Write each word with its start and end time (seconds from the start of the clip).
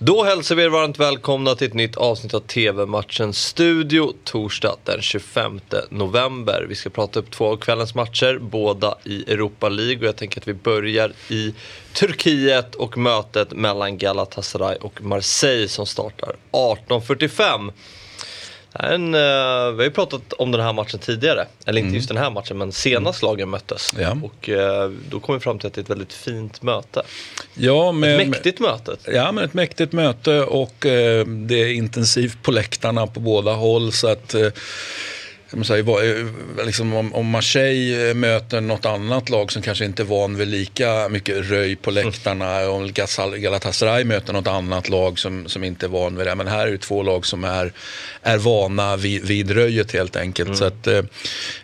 Då 0.00 0.24
hälsar 0.24 0.54
vi 0.54 0.62
er 0.62 0.68
varmt 0.68 0.98
välkomna 0.98 1.54
till 1.54 1.66
ett 1.66 1.74
nytt 1.74 1.96
avsnitt 1.96 2.34
av 2.34 2.40
TV-matchen 2.40 3.32
Studio 3.32 4.12
torsdag 4.24 4.76
den 4.84 5.02
25 5.02 5.60
november. 5.90 6.66
Vi 6.68 6.74
ska 6.74 6.90
prata 6.90 7.20
upp 7.20 7.30
två 7.30 7.46
av 7.46 7.56
kvällens 7.56 7.94
matcher, 7.94 8.38
båda 8.38 8.98
i 9.04 9.32
Europa 9.32 9.68
League 9.68 9.98
och 9.98 10.04
jag 10.04 10.16
tänker 10.16 10.40
att 10.40 10.48
vi 10.48 10.54
börjar 10.54 11.12
i 11.28 11.54
Turkiet 11.92 12.74
och 12.74 12.98
mötet 12.98 13.52
mellan 13.52 13.98
Galatasaray 13.98 14.76
och 14.76 15.02
Marseille 15.02 15.68
som 15.68 15.86
startar 15.86 16.36
18.45. 16.52 17.72
En, 18.78 19.14
uh, 19.14 19.20
vi 19.70 19.76
har 19.76 19.84
ju 19.84 19.90
pratat 19.90 20.32
om 20.32 20.50
den 20.50 20.60
här 20.60 20.72
matchen 20.72 21.00
tidigare, 21.00 21.46
eller 21.66 21.78
inte 21.78 21.86
mm. 21.86 21.94
just 21.94 22.08
den 22.08 22.16
här 22.16 22.30
matchen 22.30 22.58
men 22.58 22.72
senast 22.72 23.22
mm. 23.22 23.30
lagen 23.30 23.48
möttes. 23.48 23.94
Ja. 23.98 24.16
Och 24.22 24.48
uh, 24.48 24.96
då 25.10 25.20
kom 25.20 25.34
vi 25.34 25.40
fram 25.40 25.58
till 25.58 25.66
att 25.66 25.74
det 25.74 25.78
är 25.78 25.82
ett 25.82 25.90
väldigt 25.90 26.12
fint 26.12 26.62
möte. 26.62 27.02
Ja, 27.54 27.92
med, 27.92 28.20
ett 28.20 28.28
mäktigt 28.28 28.60
möte. 28.60 28.96
Ja, 29.06 29.32
men 29.32 29.44
ett 29.44 29.54
mäktigt 29.54 29.92
möte 29.92 30.42
och 30.42 30.84
uh, 30.84 31.26
det 31.26 31.62
är 31.62 31.72
intensivt 31.72 32.42
på 32.42 32.50
läktarna 32.50 33.06
på 33.06 33.20
båda 33.20 33.52
håll. 33.52 33.92
så 33.92 34.08
att 34.08 34.34
Säga, 35.64 35.84
liksom 36.64 36.94
om, 36.94 37.14
om 37.14 37.26
Marseille 37.26 38.14
möter 38.14 38.60
något 38.60 38.86
annat 38.86 39.28
lag 39.28 39.52
som 39.52 39.62
kanske 39.62 39.84
inte 39.84 40.02
är 40.02 40.04
van 40.04 40.36
vid 40.36 40.48
lika 40.48 41.08
mycket 41.08 41.50
röj 41.50 41.76
på 41.76 41.90
läktarna. 41.90 42.60
Mm. 42.60 42.70
Om 42.70 42.92
Galatasaray 43.36 44.04
möter 44.04 44.32
något 44.32 44.46
annat 44.46 44.88
lag 44.88 45.18
som, 45.18 45.48
som 45.48 45.64
inte 45.64 45.86
är 45.86 45.90
van 45.90 46.16
vid 46.16 46.26
det. 46.26 46.34
Men 46.34 46.46
här 46.46 46.66
är 46.66 46.70
det 46.70 46.78
två 46.78 47.02
lag 47.02 47.26
som 47.26 47.44
är, 47.44 47.72
är 48.22 48.38
vana 48.38 48.96
vid, 48.96 49.24
vid 49.24 49.50
röjet 49.50 49.92
helt 49.92 50.16
enkelt. 50.16 50.48
Mm. 50.48 50.58
Så 50.58 50.64
att, 50.64 50.86
eh, 50.86 51.02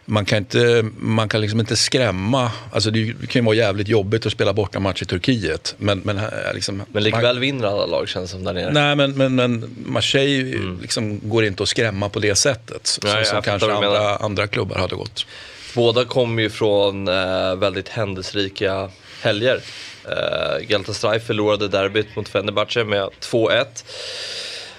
man 0.04 0.24
kan, 0.24 0.38
inte, 0.38 0.84
man 0.98 1.28
kan 1.28 1.40
liksom 1.40 1.60
inte 1.60 1.76
skrämma. 1.76 2.50
Alltså 2.72 2.90
det 2.90 3.28
kan 3.28 3.42
ju 3.42 3.46
vara 3.46 3.56
jävligt 3.56 3.88
jobbigt 3.88 4.26
att 4.26 4.32
spela 4.32 4.52
borta 4.52 4.80
match 4.80 5.02
i 5.02 5.04
Turkiet. 5.04 5.74
Men, 5.78 5.98
men, 6.04 6.20
liksom, 6.54 6.82
men 6.92 7.02
likväl 7.02 7.22
man, 7.22 7.40
vinner 7.40 7.66
alla 7.66 7.86
lag 7.86 8.08
känns 8.08 8.30
som 8.30 8.44
där 8.44 8.52
nere. 8.52 8.72
Nej, 8.72 8.96
men, 8.96 9.12
men, 9.12 9.34
men 9.34 9.76
Marseille 9.86 10.56
mm. 10.56 10.78
liksom 10.80 11.20
går 11.22 11.44
inte 11.44 11.62
att 11.62 11.68
skrämma 11.68 12.08
på 12.08 12.20
det 12.20 12.34
sättet. 12.34 12.98
Nej, 13.02 13.24
som 13.24 13.42
kanske 13.42 13.81
andra, 13.86 14.16
andra 14.16 14.46
klubbar 14.46 14.76
hade 14.76 14.96
gått. 14.96 15.26
Båda 15.74 16.04
kommer 16.04 16.42
ju 16.42 16.50
från 16.50 17.08
eh, 17.08 17.56
väldigt 17.56 17.88
händelserika 17.88 18.90
helger. 19.22 19.60
Eh, 20.04 20.66
Galatasaray 20.66 21.20
förlorade 21.20 21.68
derbyt 21.68 22.16
mot 22.16 22.28
Fenerbahce 22.28 22.84
med 22.84 23.08
2-1. 23.20 23.66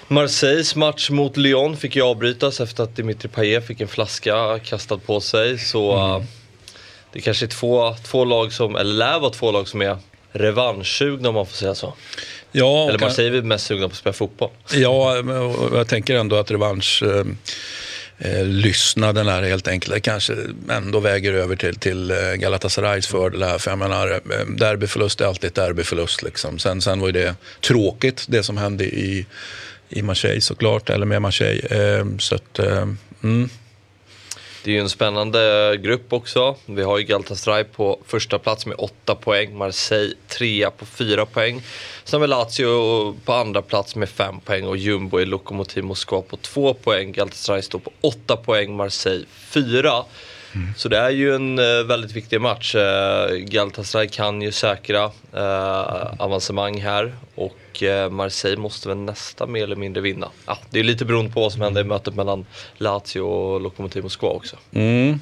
Marseilles 0.08 0.76
match 0.76 1.10
mot 1.10 1.36
Lyon 1.36 1.76
fick 1.76 1.96
ju 1.96 2.02
avbrytas 2.02 2.60
efter 2.60 2.82
att 2.82 2.96
Dimitri 2.96 3.28
Payet 3.28 3.66
fick 3.66 3.80
en 3.80 3.88
flaska 3.88 4.58
kastad 4.58 4.98
på 4.98 5.20
sig. 5.20 5.58
Så 5.58 5.92
mm. 5.92 6.10
uh, 6.10 6.22
det 7.12 7.20
kanske 7.20 7.44
är 7.44 7.48
två, 7.48 7.94
två 8.04 8.24
lag 8.24 8.52
som, 8.52 8.76
eller 8.76 8.94
lär 8.94 9.18
vara 9.18 9.30
två 9.30 9.52
lag 9.52 9.68
som 9.68 9.82
är 9.82 9.98
revanschsugna 10.32 11.28
om 11.28 11.34
man 11.34 11.46
får 11.46 11.56
säga 11.56 11.74
så. 11.74 11.94
Ja, 12.52 12.88
eller 12.88 12.98
Marseille 12.98 13.38
är 13.38 13.42
mest 13.42 13.66
sugna 13.66 13.88
på 13.88 13.92
att 13.92 13.98
spela 13.98 14.12
fotboll. 14.12 14.50
Ja, 14.72 15.16
jag 15.72 15.88
tänker 15.88 16.16
ändå 16.16 16.36
att 16.36 16.50
revansch 16.50 17.02
eh, 17.02 17.24
eh, 18.18 18.44
lyssnaden 18.44 19.28
är 19.28 19.42
helt 19.42 19.68
enkelt 19.68 20.02
kanske 20.02 20.36
ändå 20.70 21.00
väger 21.00 21.32
över 21.32 21.56
till, 21.56 21.74
till 21.74 22.10
eh, 22.10 22.16
Galatasarays 22.34 23.06
fördel 23.06 23.42
här. 23.42 23.58
För 23.58 23.70
jag 23.70 23.78
menar, 23.78 24.10
eh, 24.10 24.46
derbyförlust 24.46 25.20
är 25.20 25.26
alltid 25.26 25.48
ett 25.48 25.54
derbyförlust. 25.54 26.22
Liksom. 26.22 26.58
Sen, 26.58 26.80
sen 26.80 27.00
var 27.00 27.06
ju 27.08 27.12
det 27.12 27.34
tråkigt, 27.60 28.24
det 28.28 28.42
som 28.42 28.56
hände 28.56 28.84
i 28.84 29.26
i 29.88 30.02
Marseille 30.02 30.40
såklart, 30.40 30.90
eller 30.90 31.06
med 31.06 31.22
Marseille. 31.22 31.66
Eh, 31.70 32.06
så 32.18 32.34
att, 32.34 32.58
eh, 32.58 32.88
mm. 33.22 33.48
Det 34.64 34.70
är 34.70 34.74
ju 34.74 34.80
en 34.80 34.88
spännande 34.88 35.76
grupp 35.82 36.12
också. 36.12 36.56
Vi 36.66 36.82
har 36.82 36.98
ju 36.98 37.04
Galatasaray 37.04 37.64
på 37.64 38.00
första 38.06 38.38
plats 38.38 38.66
med 38.66 38.76
8 38.78 39.14
poäng, 39.14 39.56
Marseille 39.56 40.14
trea 40.28 40.70
på 40.70 40.86
4 40.86 41.26
poäng. 41.26 41.62
Sen 42.04 42.20
har 42.20 42.26
vi 42.26 42.30
Lazio 42.30 43.12
på 43.24 43.32
andra 43.32 43.62
plats 43.62 43.96
med 43.96 44.08
5 44.08 44.40
poäng 44.40 44.66
och 44.66 44.76
Jumbo 44.76 45.20
i 45.20 45.24
Lokomotiv 45.24 45.84
Moskva 45.84 46.22
på 46.22 46.36
2 46.36 46.74
poäng. 46.74 47.12
Galatasaray 47.12 47.62
står 47.62 47.78
på 47.78 47.92
8 48.00 48.36
poäng, 48.36 48.76
Marseille 48.76 49.26
4. 49.30 50.04
Mm. 50.54 50.68
Så 50.76 50.88
det 50.88 50.98
är 50.98 51.10
ju 51.10 51.34
en 51.34 51.58
eh, 51.58 51.84
väldigt 51.86 52.12
viktig 52.12 52.40
match. 52.40 52.74
Eh, 52.74 53.34
Galatasaray 53.36 54.08
kan 54.08 54.42
ju 54.42 54.52
säkra 54.52 55.04
eh, 55.32 56.20
avancemang 56.20 56.80
här 56.80 57.14
och 57.34 57.82
eh, 57.82 58.10
Marseille 58.10 58.60
måste 58.60 58.88
väl 58.88 58.98
nästan 58.98 59.52
mer 59.52 59.62
eller 59.62 59.76
mindre 59.76 60.00
vinna. 60.02 60.28
Ah, 60.44 60.56
det 60.70 60.80
är 60.80 60.84
lite 60.84 61.04
beroende 61.04 61.32
på 61.32 61.40
vad 61.40 61.52
som 61.52 61.60
händer 61.60 61.80
i 61.80 61.84
mötet 61.84 62.14
mellan 62.14 62.46
Lazio 62.76 63.20
och 63.20 63.60
Lokomotiv 63.60 64.02
Moskva 64.02 64.28
också. 64.28 64.56
Mm. 64.72 65.20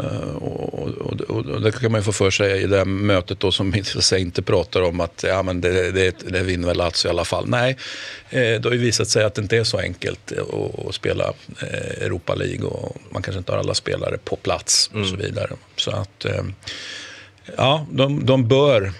Uh, 0.00 0.36
och, 0.36 0.74
och, 0.74 1.20
och, 1.20 1.60
det 1.60 1.72
kan 1.72 1.92
man 1.92 2.00
ju 2.00 2.04
få 2.04 2.12
för 2.12 2.30
sig 2.30 2.62
i 2.62 2.66
det 2.66 2.84
mötet 2.84 3.40
då 3.40 3.52
som 3.52 3.74
inte 4.16 4.42
pratar 4.42 4.82
om 4.82 5.00
att 5.00 5.24
ja, 5.28 5.42
men 5.42 5.60
det, 5.60 5.92
det, 5.92 6.16
det 6.28 6.42
vinner 6.42 6.68
väl 6.68 6.76
Lazio 6.76 7.06
i 7.06 7.08
alla 7.08 7.24
fall. 7.24 7.48
Nej, 7.48 7.76
eh, 8.30 8.40
det 8.40 8.64
har 8.64 8.72
ju 8.72 8.78
visat 8.78 9.08
sig 9.08 9.24
att 9.24 9.34
det 9.34 9.42
inte 9.42 9.56
är 9.56 9.64
så 9.64 9.78
enkelt 9.78 10.32
att, 10.88 10.94
spela 10.94 11.32
eh, 11.60 12.04
Europa 12.04 12.34
League 12.34 12.66
och 12.66 12.96
man 13.10 13.22
kanske 13.22 13.38
inte 13.38 13.52
har 13.52 13.58
alla 13.58 13.74
spelare 13.74 14.18
på 14.24 14.36
plats 14.36 14.88
och 14.88 14.96
mm. 14.96 15.08
så 15.08 15.16
vidare. 15.16 15.50
Så 15.76 15.90
att 15.90 16.24
eh, 16.24 16.44
ja, 17.56 17.86
de, 17.90 18.26
de 18.26 18.48
bör 18.48 18.92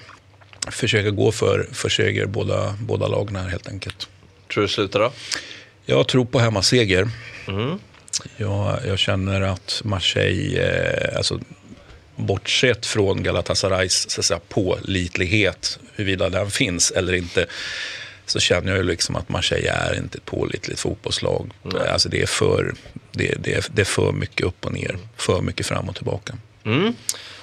försöka 0.70 1.10
gå 1.10 1.32
för, 1.32 1.68
för 1.72 1.88
seger 1.88 2.26
båda, 2.26 2.74
båda 2.80 3.08
lagen 3.08 3.36
här 3.36 3.48
helt 3.48 3.68
enkelt. 3.68 4.08
Tror 4.52 4.62
du 4.62 4.66
det 4.66 4.72
slutar 4.72 5.00
då? 5.00 5.12
Jag 5.86 6.08
tror 6.08 6.24
på 6.24 6.38
hemmaseger. 6.38 7.08
Mm. 7.48 7.78
Jag, 8.36 8.78
jag 8.86 8.98
känner 8.98 9.40
att 9.40 9.82
Marseille, 9.84 10.60
eh, 10.60 11.16
alltså, 11.16 11.40
bortsett 12.16 12.86
från 12.86 13.22
Galatasarays 13.22 14.10
så 14.10 14.20
att 14.20 14.24
säga, 14.24 14.40
pålitlighet, 14.48 15.78
huruvida 15.94 16.28
den 16.28 16.50
finns 16.50 16.90
eller 16.90 17.12
inte, 17.12 17.46
så 18.26 18.40
känner 18.40 18.68
jag 18.68 18.76
ju 18.76 18.84
liksom 18.84 19.16
att 19.16 19.28
Marseille 19.28 19.70
är 19.70 19.98
inte 19.98 20.18
ett 20.18 20.24
pålitligt 20.24 20.80
fotbollslag. 20.80 21.50
Mm. 21.64 21.82
Alltså 21.92 22.08
det, 22.08 22.22
är 22.22 22.26
för, 22.26 22.74
det, 23.12 23.34
det, 23.40 23.70
det 23.74 23.82
är 23.82 23.86
för 23.86 24.12
mycket 24.12 24.46
upp 24.46 24.64
och 24.64 24.72
ner, 24.72 24.98
för 25.16 25.40
mycket 25.40 25.66
fram 25.66 25.88
och 25.88 25.96
tillbaka. 25.96 26.34
Mm. 26.64 26.94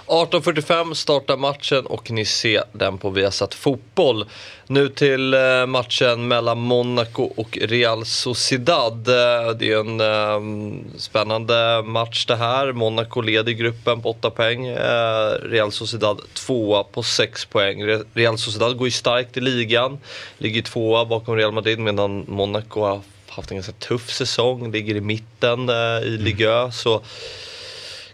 18.45 0.10 0.94
startar 0.94 1.38
matchen 1.38 1.86
och 1.86 2.12
ni 2.12 2.26
ser 2.26 2.64
den 2.72 2.98
på 2.98 3.10
Viasat 3.10 3.54
Fotboll. 3.54 4.26
Nu 4.68 4.90
till 4.90 5.34
eh, 5.34 5.66
matchen 5.68 6.28
mellan 6.28 6.60
Monaco 6.60 7.24
och 7.24 7.58
Real 7.62 8.06
Sociedad. 8.06 9.08
Eh, 9.08 9.52
det 9.60 9.72
är 9.72 9.80
en 9.80 10.02
um, 10.02 10.84
spännande 10.98 11.84
match 11.86 12.26
det 12.26 12.36
här. 12.36 12.72
Monaco 12.72 13.22
leder 13.22 13.52
gruppen 13.52 14.02
på 14.02 14.10
8 14.10 14.30
poäng. 14.30 14.70
Uh, 14.70 15.32
Real 15.42 15.72
Sociedad 15.72 16.22
tvåa 16.34 16.84
på 16.84 17.04
6 17.04 17.46
poäng. 17.46 17.84
Real 18.14 18.38
Sociedad 18.38 18.78
går 18.78 18.88
ju 18.88 18.92
starkt 18.92 19.38
i 19.38 19.42
ligan. 19.42 20.00
Ligger 20.38 20.62
tvåa 20.62 21.06
bakom 21.06 21.36
Real 21.36 21.52
Madrid 21.52 21.80
medan 21.80 22.26
Monaco 22.28 22.82
har 22.82 23.02
haft 23.28 23.52
en 23.52 23.58
ganska 23.58 23.74
tuff 23.74 24.12
säsong. 24.12 24.72
Ligger 24.72 24.96
i 24.96 25.02
mitten 25.02 25.70
uh, 25.70 26.02
i 26.04 26.18
Ligue 26.18 26.60
mm. 26.60 26.72
Så 26.72 27.02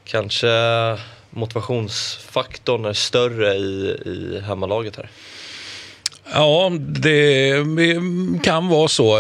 kanske 0.06 0.48
motivationsfaktorn 1.30 2.86
är 2.86 2.94
större 2.94 3.54
i, 3.54 3.98
i 4.06 4.42
hemmalaget 4.46 4.96
här? 4.96 5.10
Ja, 6.34 6.72
det 6.80 7.54
kan 8.44 8.68
vara 8.68 8.88
så. 8.88 9.18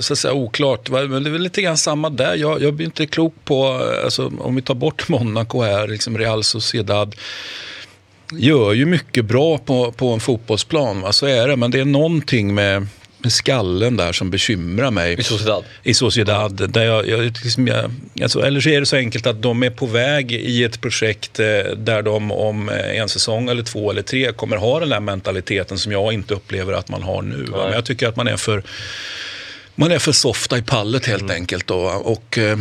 så 0.00 0.12
att 0.12 0.18
säga, 0.18 0.34
oklart. 0.34 0.90
Men 0.90 1.24
det 1.24 1.30
är 1.30 1.32
väl 1.32 1.42
lite 1.42 1.62
grann 1.62 1.76
samma 1.76 2.10
där. 2.10 2.34
Jag, 2.34 2.62
jag 2.62 2.74
blir 2.74 2.86
inte 2.86 3.06
klok 3.06 3.34
på, 3.44 3.66
alltså, 4.04 4.32
om 4.40 4.54
vi 4.54 4.62
tar 4.62 4.74
bort 4.74 5.08
Monaco 5.08 5.62
här, 5.62 5.88
liksom 5.88 6.18
Real 6.18 6.44
Sociedad 6.44 7.14
gör 8.32 8.72
ju 8.72 8.86
mycket 8.86 9.24
bra 9.24 9.58
på, 9.58 9.92
på 9.92 10.08
en 10.08 10.20
fotbollsplan. 10.20 11.00
Va? 11.00 11.12
Så 11.12 11.26
är 11.26 11.48
det, 11.48 11.56
men 11.56 11.70
det 11.70 11.80
är 11.80 11.84
någonting 11.84 12.54
med 12.54 12.86
med 13.18 13.32
skallen 13.32 13.96
där 13.96 14.12
som 14.12 14.30
bekymrar 14.30 14.90
mig. 14.90 15.20
I 15.20 15.22
Sociedad? 15.22 15.64
I 15.82 15.94
Sociedad. 15.94 16.70
Där 16.70 16.84
jag, 16.84 17.08
jag, 17.08 17.20
liksom, 17.24 17.66
jag, 17.66 17.90
alltså, 18.22 18.40
eller 18.40 18.60
så 18.60 18.68
är 18.68 18.80
det 18.80 18.86
så 18.86 18.96
enkelt 18.96 19.26
att 19.26 19.42
de 19.42 19.62
är 19.62 19.70
på 19.70 19.86
väg 19.86 20.32
i 20.32 20.64
ett 20.64 20.80
projekt 20.80 21.40
eh, 21.40 21.46
där 21.76 22.02
de 22.02 22.32
om 22.32 22.68
eh, 22.68 23.00
en 23.00 23.08
säsong 23.08 23.48
eller 23.48 23.62
två 23.62 23.90
eller 23.90 24.02
tre 24.02 24.32
kommer 24.32 24.56
ha 24.56 24.80
den 24.80 24.88
där 24.88 25.00
mentaliteten 25.00 25.78
som 25.78 25.92
jag 25.92 26.12
inte 26.12 26.34
upplever 26.34 26.72
att 26.72 26.88
man 26.88 27.02
har 27.02 27.22
nu. 27.22 27.46
Men 27.50 27.72
jag 27.72 27.84
tycker 27.84 28.08
att 28.08 28.16
man 28.16 28.28
är 28.28 28.36
för, 28.36 28.62
man 29.74 29.92
är 29.92 29.98
för 29.98 30.12
softa 30.12 30.58
i 30.58 30.62
pallet 30.62 31.06
helt 31.06 31.22
mm. 31.22 31.36
enkelt. 31.36 31.66
Då. 31.66 31.80
Och, 31.86 32.38
eh, 32.38 32.58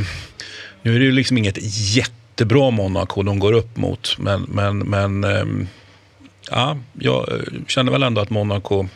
nu 0.81 0.95
är 0.95 0.99
det 0.99 1.05
ju 1.05 1.11
liksom 1.11 1.37
inget 1.37 1.57
jättebra 1.95 2.71
Monaco 2.71 3.23
de 3.23 3.39
går 3.39 3.53
upp 3.53 3.77
mot. 3.77 4.15
Men, 4.17 4.41
men, 4.41 4.77
men 4.77 5.23
eh, 5.23 5.67
ja, 6.51 6.77
jag 6.99 7.41
känner 7.67 7.91
väl 7.91 8.03
ändå 8.03 8.21
att 8.21 8.29
Monaco 8.29 8.87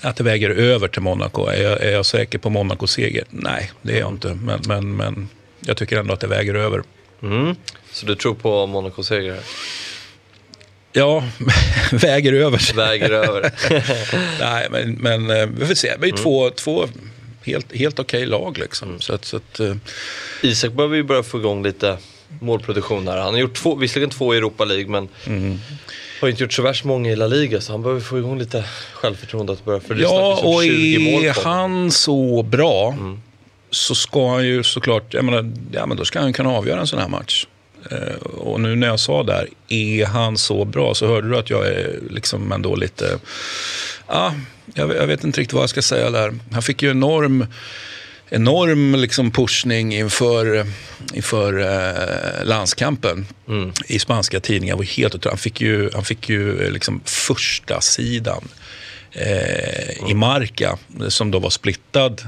att 0.00 0.16
det 0.16 0.24
väger 0.24 0.50
över 0.50 0.88
till 0.88 1.02
Monaco. 1.02 1.46
Är 1.46 1.62
jag, 1.62 1.82
är 1.82 1.92
jag 1.92 2.06
säker 2.06 2.38
på 2.38 2.50
Monacos 2.50 2.92
seger? 2.92 3.24
Nej, 3.30 3.70
det 3.82 3.92
är 3.92 4.00
jag 4.00 4.12
inte. 4.12 4.34
Men, 4.34 4.60
men, 4.68 4.96
men 4.96 5.28
jag 5.60 5.76
tycker 5.76 5.96
ändå 5.96 6.14
att 6.14 6.20
det 6.20 6.26
väger 6.26 6.54
över. 6.54 6.82
Mm. 7.22 7.54
Så 7.92 8.06
du 8.06 8.14
tror 8.14 8.34
på 8.34 8.66
Monacos 8.66 9.06
seger? 9.06 9.40
Ja, 10.92 11.24
väger 11.92 12.32
över. 12.32 12.74
Väger 12.76 13.10
över. 13.10 13.52
Nej, 14.40 14.68
men, 14.70 14.92
men 14.92 15.30
eh, 15.30 15.46
vi 15.46 15.66
får 15.66 15.74
se. 15.74 15.88
Det 15.88 16.06
är 16.06 16.10
mm. 16.10 16.22
två, 16.22 16.50
två 16.50 16.88
helt, 17.42 17.76
helt 17.76 17.98
okej 17.98 18.18
okay 18.18 18.26
lag 18.26 18.58
liksom. 18.58 18.88
Mm. 18.88 19.00
Så 19.00 19.14
att, 19.14 19.24
så 19.24 19.36
att, 19.36 19.60
uh... 19.60 19.76
Isak 20.42 20.72
behöver 20.72 20.96
ju 20.96 21.02
börja 21.02 21.22
få 21.22 21.38
igång 21.38 21.62
lite 21.62 21.98
målproduktion 22.40 23.08
här. 23.08 23.16
Han 23.16 23.34
har 23.34 23.40
gjort 23.40 23.54
två, 23.54 23.74
visserligen 23.74 24.10
två 24.10 24.34
i 24.34 24.36
Europa 24.36 24.64
League 24.64 24.86
men 24.86 25.08
mm. 25.26 25.58
har 26.20 26.28
inte 26.28 26.42
gjort 26.42 26.52
så 26.52 26.62
värst 26.62 26.84
många 26.84 27.10
i 27.10 27.16
La 27.16 27.26
Liga 27.26 27.60
så 27.60 27.72
han 27.72 27.82
behöver 27.82 28.00
få 28.00 28.18
igång 28.18 28.38
lite 28.38 28.64
självförtroende 28.92 29.52
att 29.52 29.64
börja. 29.64 29.80
För 29.80 29.94
ja, 29.94 30.40
och 30.44 30.64
är 30.64 31.44
han 31.44 31.90
så 31.90 32.42
bra 32.42 32.94
mm. 32.98 33.20
så 33.70 33.94
ska 33.94 34.30
han 34.30 34.46
ju 34.46 34.62
såklart, 34.62 35.14
jag 35.14 35.24
menar, 35.24 35.52
ja, 35.72 35.86
men 35.86 35.96
då 35.96 36.04
ska 36.04 36.20
han 36.20 36.32
kunna 36.32 36.50
avgöra 36.50 36.80
en 36.80 36.86
sån 36.86 36.98
här 36.98 37.08
match. 37.08 37.46
Uh, 37.92 38.26
och 38.38 38.60
nu 38.60 38.76
när 38.76 38.86
jag 38.86 39.00
sa 39.00 39.22
där, 39.22 39.48
är 39.68 40.06
han 40.06 40.38
så 40.38 40.64
bra? 40.64 40.94
Så 40.94 41.06
hörde 41.06 41.28
du 41.28 41.38
att 41.38 41.50
jag 41.50 41.66
är 41.66 41.98
liksom 42.10 42.52
ändå 42.52 42.76
lite, 42.76 43.18
ja, 44.08 44.34
jag 44.74 45.06
vet 45.06 45.24
inte 45.24 45.40
riktigt 45.40 45.52
vad 45.52 45.62
jag 45.62 45.70
ska 45.70 45.82
säga 45.82 46.10
där. 46.10 46.34
Han 46.52 46.62
fick 46.62 46.82
ju 46.82 46.90
enorm 46.90 47.46
enorm 48.30 48.94
liksom 48.94 49.30
pushning 49.30 49.94
inför, 49.94 50.66
inför 51.14 51.58
eh, 51.58 52.44
landskampen 52.44 53.26
mm. 53.48 53.72
i 53.86 53.98
spanska 53.98 54.40
tidningar. 54.40 54.76
Var 54.76 54.84
helt 54.84 55.24
han 55.24 55.38
fick 55.38 55.60
ju, 55.60 55.90
han 55.94 56.04
fick 56.04 56.28
ju 56.28 56.70
liksom 56.70 57.00
första 57.04 57.80
sidan 57.80 58.48
eh, 59.12 59.98
mm. 59.98 60.10
i 60.10 60.14
Marca 60.14 60.78
som 61.08 61.30
då 61.30 61.38
var 61.38 61.50
splittad. 61.50 62.22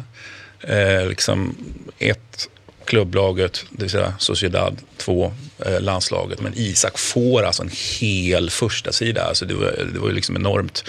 Eh, 0.61 1.08
liksom 1.08 1.56
ett 1.99 2.49
klubblaget, 2.85 3.64
det 3.70 3.82
vill 3.82 3.91
säga 3.91 4.14
Sociedad, 4.19 4.79
två 4.96 5.32
eh, 5.67 5.81
landslaget. 5.81 6.41
Men 6.41 6.53
Isak 6.56 6.99
får 6.99 7.43
alltså 7.43 7.62
en 7.62 7.70
hel 8.00 8.50
första 8.50 8.93
sida. 8.93 9.25
Alltså 9.25 9.44
det 9.44 9.55
var, 9.55 9.88
det 9.93 9.99
var 9.99 10.11
liksom 10.11 10.37
enormt. 10.37 10.85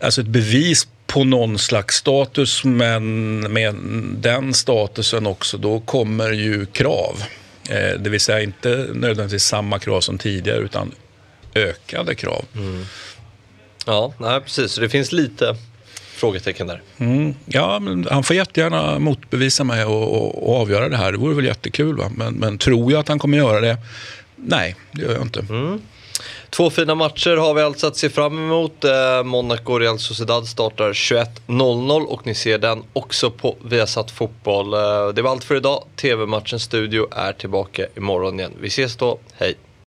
Alltså 0.00 0.20
ett 0.20 0.26
bevis 0.26 0.88
på 1.08 1.24
någon 1.24 1.58
slags 1.58 1.96
status, 1.96 2.64
men 2.64 3.40
med 3.52 3.74
den 4.16 4.54
statusen 4.54 5.26
också, 5.26 5.58
då 5.58 5.80
kommer 5.80 6.32
ju 6.32 6.66
krav. 6.66 7.22
Eh, 7.70 8.00
det 8.00 8.10
vill 8.10 8.20
säga 8.20 8.40
inte 8.40 8.86
nödvändigtvis 8.94 9.44
samma 9.44 9.78
krav 9.78 10.00
som 10.00 10.18
tidigare, 10.18 10.58
utan 10.58 10.92
ökade 11.54 12.14
krav. 12.14 12.44
Mm. 12.54 12.84
Ja, 13.86 14.12
nej, 14.18 14.40
precis. 14.40 14.72
Så 14.72 14.80
det 14.80 14.88
finns 14.88 15.12
lite 15.12 15.56
frågetecken 16.14 16.66
där. 16.66 16.82
Mm. 16.98 17.34
Ja, 17.46 17.78
men 17.78 18.06
han 18.10 18.22
får 18.22 18.36
jättegärna 18.36 18.98
motbevisa 18.98 19.64
mig 19.64 19.84
och, 19.84 20.02
och, 20.02 20.48
och, 20.48 20.60
avgöra 20.60 20.88
det 20.88 20.96
här. 20.96 21.12
Det 21.12 21.18
vore 21.18 21.34
väl 21.34 21.44
jättekul. 21.44 21.96
Va? 21.96 22.10
Men, 22.16 22.34
men 22.34 22.58
tror 22.58 22.92
jag 22.92 23.00
att 23.00 23.08
han 23.08 23.18
kommer 23.18 23.38
göra 23.38 23.60
det? 23.60 23.76
Nej, 24.36 24.76
det 24.92 25.02
gör 25.02 25.12
jag 25.12 25.22
inte. 25.22 25.40
Mm. 25.40 25.80
Två 26.50 26.70
fina 26.70 26.94
matcher 26.94 27.36
har 27.36 27.54
vi 27.54 27.62
alltså 27.62 27.86
att 27.86 27.96
se 27.96 28.10
fram 28.10 28.38
emot. 28.38 28.84
Eh, 28.84 29.22
Monaco 29.24 29.72
och 29.72 29.80
Real 29.80 29.98
Sociedad 29.98 30.46
startar 30.46 30.92
21.00 30.92 32.04
och 32.04 32.26
ni 32.26 32.34
ser 32.34 32.58
den 32.58 32.82
också 32.92 33.30
på 33.30 33.56
Viasat 33.64 34.10
Fotboll. 34.10 34.74
Eh, 34.74 35.08
det 35.14 35.22
var 35.22 35.30
allt 35.30 35.44
för 35.44 35.56
idag. 35.56 35.84
TV-matchens 35.96 36.62
studio 36.62 37.08
är 37.10 37.32
tillbaka 37.32 37.86
imorgon 37.96 38.40
igen. 38.40 38.52
Vi 38.60 38.68
ses 38.68 38.96
då. 38.96 39.18
Hej! 39.32 39.67